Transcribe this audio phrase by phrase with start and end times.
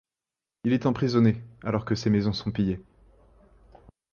[0.63, 2.81] Il est emprisonné, alors que ses maisons sont pillées.